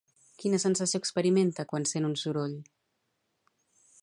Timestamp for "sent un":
1.93-2.19